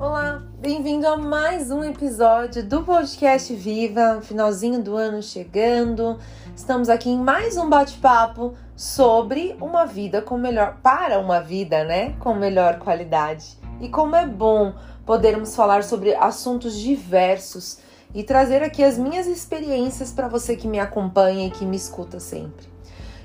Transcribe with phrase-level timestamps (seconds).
[0.00, 6.18] Olá, bem-vindo a mais um episódio do podcast Viva, finalzinho do ano chegando.
[6.56, 12.14] Estamos aqui em mais um bate-papo sobre uma vida com melhor para uma vida, né,
[12.18, 13.58] com melhor qualidade.
[13.78, 14.72] E como é bom
[15.04, 17.80] podermos falar sobre assuntos diversos
[18.14, 22.18] e trazer aqui as minhas experiências para você que me acompanha e que me escuta
[22.18, 22.66] sempre.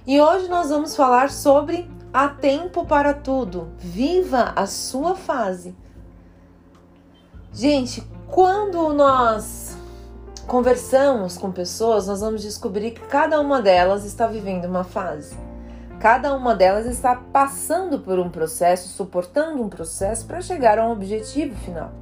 [0.05, 3.71] E hoje nós vamos falar sobre há tempo para tudo.
[3.77, 5.73] Viva a sua fase.
[7.55, 9.77] Gente, quando nós
[10.45, 15.37] conversamos com pessoas, nós vamos descobrir que cada uma delas está vivendo uma fase.
[15.97, 20.91] Cada uma delas está passando por um processo, suportando um processo para chegar a um
[20.91, 21.93] objetivo final.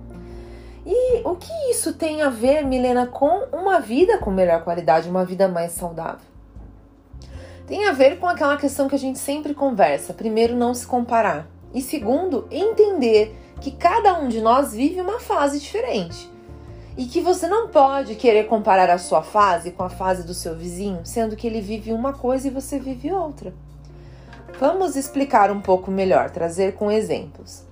[0.84, 5.24] E o que isso tem a ver, Milena, com uma vida com melhor qualidade, uma
[5.24, 6.26] vida mais saudável?
[7.68, 10.16] Tem a ver com aquela questão que a gente sempre conversa.
[10.16, 11.46] Primeiro, não se comparar.
[11.76, 16.30] E segundo, entender que cada um de nós vive uma fase diferente.
[16.98, 20.54] E que você não pode querer comparar a sua fase com a fase do seu
[20.54, 23.54] vizinho, sendo que ele vive uma coisa e você vive outra.
[24.60, 27.64] Vamos explicar um pouco melhor, trazer com exemplos.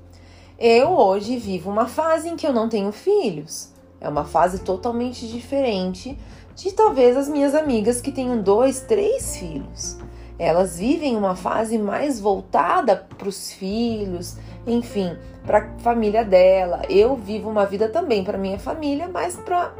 [0.57, 3.73] Eu hoje vivo uma fase em que eu não tenho filhos.
[3.99, 6.17] É uma fase totalmente diferente
[6.55, 9.97] de talvez as minhas amigas que tenham dois, três filhos.
[10.39, 16.81] Elas vivem uma fase mais voltada para os filhos, enfim, para família dela.
[16.89, 19.73] Eu vivo uma vida também para minha família, mas para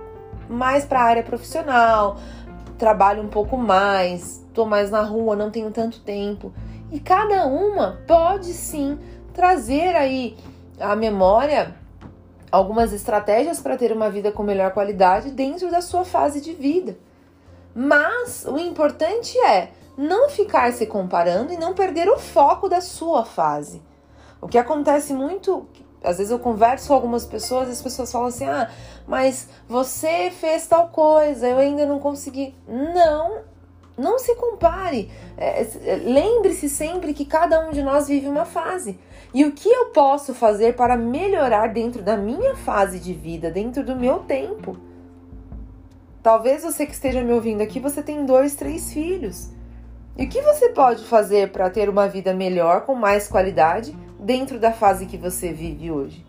[0.50, 2.18] mais para a área profissional.
[2.78, 6.52] Trabalho um pouco mais, estou mais na rua, não tenho tanto tempo.
[6.92, 9.00] E cada uma pode sim
[9.34, 10.36] trazer aí
[10.80, 11.74] a memória
[12.52, 16.98] algumas estratégias para ter uma vida com melhor qualidade dentro da sua fase de vida.
[17.74, 23.24] Mas o importante é não ficar se comparando e não perder o foco da sua
[23.24, 23.82] fase.
[24.42, 25.68] O que acontece muito,
[26.04, 28.70] às vezes eu converso com algumas pessoas e as pessoas falam assim: ah,
[29.08, 32.56] mas você fez tal coisa, eu ainda não consegui.
[32.68, 33.42] Não,
[33.98, 35.12] não se compare.
[35.38, 39.00] É, é, Lembre-se sempre que cada um de nós vive uma fase.
[39.34, 43.86] E o que eu posso fazer para melhorar dentro da minha fase de vida, dentro
[43.86, 44.76] do meu tempo?
[46.22, 49.50] Talvez você que esteja me ouvindo aqui, você tem dois, três filhos.
[50.18, 54.60] E o que você pode fazer para ter uma vida melhor, com mais qualidade, dentro
[54.60, 56.24] da fase que você vive hoje?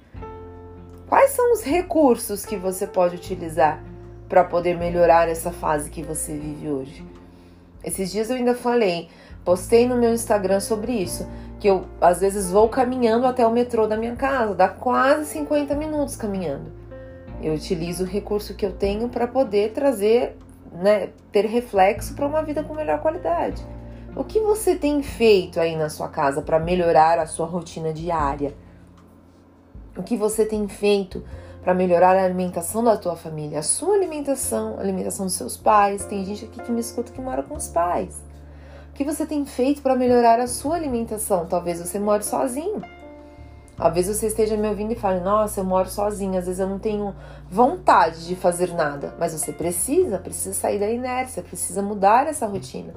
[1.07, 3.85] Quais são os recursos que você pode utilizar
[4.31, 7.07] para poder melhorar essa fase que você vive hoje?
[7.85, 9.11] Esses dias eu ainda falei,
[9.45, 11.29] postei no meu Instagram sobre isso,
[11.61, 15.75] que eu às vezes vou caminhando até o metrô da minha casa, dá quase 50
[15.75, 16.73] minutos caminhando.
[17.43, 20.37] Eu utilizo o recurso que eu tenho para poder trazer,
[20.73, 23.63] né, ter reflexo para uma vida com melhor qualidade.
[24.15, 28.55] O que você tem feito aí na sua casa para melhorar a sua rotina diária?
[29.97, 31.25] O que você tem feito
[31.63, 36.05] para melhorar a alimentação da tua família, a sua alimentação, a alimentação dos seus pais.
[36.05, 38.23] Tem gente aqui que me escuta que mora com os pais.
[38.91, 41.47] O que você tem feito para melhorar a sua alimentação?
[41.47, 42.83] Talvez você more sozinho.
[43.95, 46.79] Vezes você esteja me ouvindo e fale: Nossa, eu moro sozinho, às vezes eu não
[46.79, 47.15] tenho
[47.51, 49.15] vontade de fazer nada.
[49.19, 52.93] Mas você precisa, precisa sair da inércia, precisa mudar essa rotina.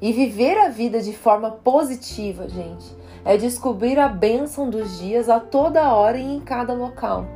[0.00, 2.86] E viver a vida de forma positiva, gente,
[3.24, 7.26] é descobrir a bênção dos dias a toda hora e em cada local.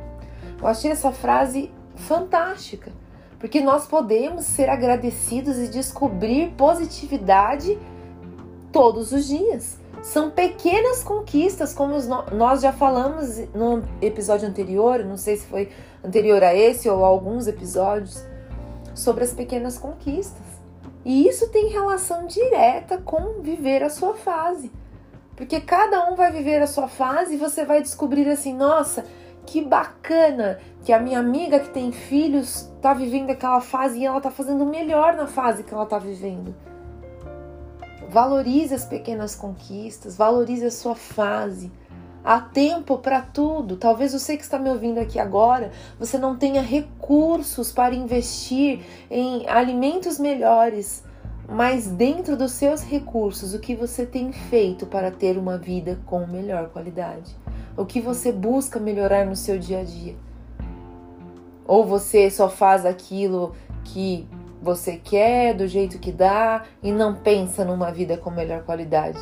[0.59, 2.91] Eu achei essa frase fantástica,
[3.39, 7.79] porque nós podemos ser agradecidos e descobrir positividade
[8.71, 9.79] todos os dias.
[10.03, 11.95] São pequenas conquistas, como
[12.31, 15.69] nós já falamos no episódio anterior, não sei se foi
[16.03, 18.23] anterior a esse ou a alguns episódios,
[18.95, 20.60] sobre as pequenas conquistas.
[21.03, 24.71] E isso tem relação direta com viver a sua fase.
[25.35, 29.05] Porque cada um vai viver a sua fase e você vai descobrir assim: nossa,
[29.45, 34.21] que bacana que a minha amiga que tem filhos tá vivendo aquela fase e ela
[34.21, 36.55] tá fazendo melhor na fase que ela tá vivendo.
[38.09, 41.71] Valorize as pequenas conquistas, valorize a sua fase.
[42.23, 43.77] Há tempo para tudo.
[43.77, 49.47] Talvez você que está me ouvindo aqui agora, você não tenha recursos para investir em
[49.49, 51.03] alimentos melhores,
[51.49, 56.27] mas dentro dos seus recursos, o que você tem feito para ter uma vida com
[56.27, 57.35] melhor qualidade?
[57.75, 60.15] O que você busca melhorar no seu dia a dia?
[61.65, 64.27] Ou você só faz aquilo que
[64.61, 69.19] você quer, do jeito que dá e não pensa numa vida com melhor qualidade?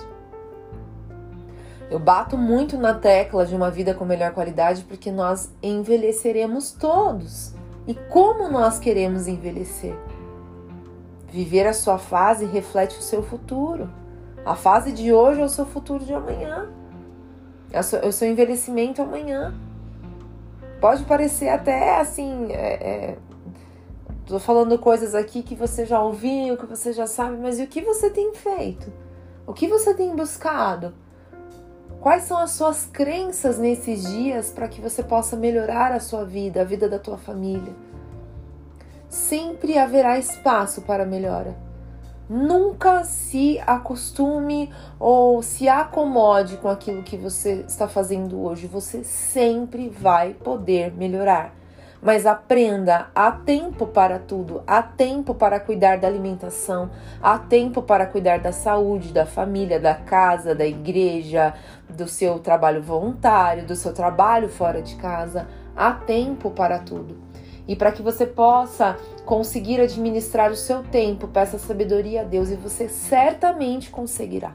[1.90, 7.54] Eu bato muito na tecla de uma vida com melhor qualidade porque nós envelheceremos todos.
[7.88, 9.96] E como nós queremos envelhecer?
[11.32, 13.90] Viver a sua fase reflete o seu futuro.
[14.46, 16.70] A fase de hoje é o seu futuro de amanhã.
[17.72, 19.54] É o seu envelhecimento amanhã.
[20.80, 22.52] Pode parecer até assim.
[22.52, 23.18] É, é,
[24.28, 27.68] tô falando coisas aqui que você já ouviu, que você já sabe, mas e o
[27.68, 28.94] que você tem feito?
[29.46, 30.94] O que você tem buscado?
[32.02, 36.62] Quais são as suas crenças nesses dias para que você possa melhorar a sua vida,
[36.62, 37.74] a vida da tua família?
[39.10, 41.58] Sempre haverá espaço para melhora.
[42.30, 48.66] Nunca se acostume ou se acomode com aquilo que você está fazendo hoje.
[48.68, 51.59] Você sempre vai poder melhorar.
[52.02, 56.90] Mas aprenda, há tempo para tudo, há tempo para cuidar da alimentação,
[57.22, 61.54] há tempo para cuidar da saúde, da família, da casa, da igreja,
[61.90, 65.48] do seu trabalho voluntário, do seu trabalho fora de casa.
[65.76, 67.18] Há tempo para tudo.
[67.68, 72.56] E para que você possa conseguir administrar o seu tempo, peça sabedoria a Deus e
[72.56, 74.54] você certamente conseguirá.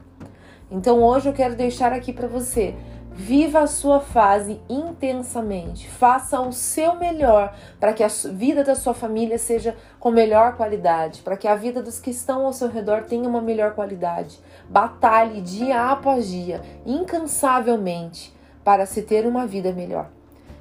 [0.69, 2.75] Então hoje eu quero deixar aqui para você
[3.17, 5.89] Viva a sua fase intensamente.
[5.89, 11.21] Faça o seu melhor para que a vida da sua família seja com melhor qualidade,
[11.21, 14.37] para que a vida dos que estão ao seu redor tenha uma melhor qualidade.
[14.67, 18.35] Batalhe dia após dia, incansavelmente,
[18.65, 20.09] para se ter uma vida melhor.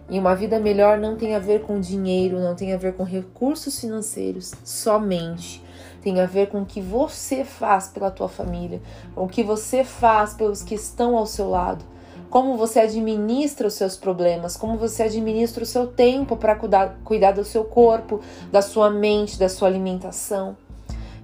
[0.09, 3.03] E uma vida melhor não tem a ver com dinheiro, não tem a ver com
[3.03, 5.61] recursos financeiros somente.
[6.01, 8.81] Tem a ver com o que você faz pela tua família,
[9.13, 11.94] com o que você faz pelos que estão ao seu lado
[12.35, 17.31] como você administra os seus problemas, como você administra o seu tempo para cuidar, cuidar
[17.31, 18.21] do seu corpo,
[18.51, 20.57] da sua mente, da sua alimentação.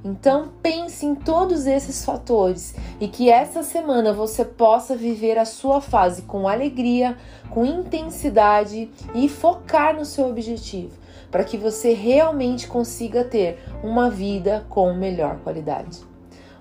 [0.04, 5.80] Então pense em todos esses fatores e que essa semana você possa viver a sua
[5.80, 7.18] fase com alegria,
[7.50, 10.96] com intensidade e focar no seu objetivo,
[11.28, 16.09] para que você realmente consiga ter uma vida com melhor qualidade.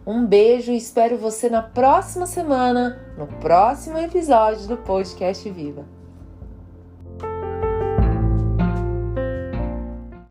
[0.10, 5.99] Um beijo e espero você na próxima semana, no próximo episódio do Podcast Viva.